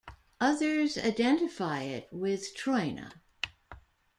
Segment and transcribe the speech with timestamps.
[0.39, 3.13] Others identify it with Troina.